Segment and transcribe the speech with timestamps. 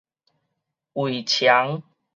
[0.93, 1.83] 圍場